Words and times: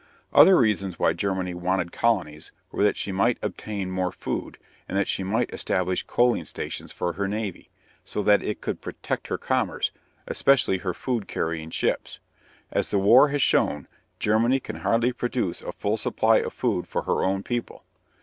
Other 0.33 0.57
reasons 0.57 0.97
why 0.97 1.13
Germany 1.13 1.53
wanted 1.53 1.91
colonies 1.91 2.51
were 2.71 2.83
that 2.83 2.97
she 2.97 3.11
might 3.11 3.37
obtain 3.43 3.91
more 3.91 4.11
food, 4.11 4.57
and 4.89 4.97
that 4.97 5.07
she 5.07 5.21
might 5.21 5.53
establish 5.53 6.01
coaling 6.07 6.43
stations 6.45 6.91
for 6.91 7.13
her 7.13 7.27
navy, 7.27 7.69
so 8.03 8.23
that 8.23 8.41
it 8.41 8.61
could 8.61 8.81
protect 8.81 9.27
her 9.27 9.37
commerce, 9.37 9.91
especially 10.25 10.79
her 10.79 10.95
food 10.95 11.27
carrying 11.27 11.69
ships. 11.69 12.17
As 12.71 12.89
the 12.89 12.97
war 12.97 13.27
has 13.27 13.43
shown, 13.43 13.87
Germany 14.17 14.59
can 14.59 14.77
hardly 14.77 15.13
produce 15.13 15.61
a 15.61 15.71
full 15.71 15.97
supply 15.97 16.37
of 16.37 16.51
food 16.51 16.87
for 16.87 17.03
her 17.03 17.23
own 17.23 17.43
people. 17.43 17.83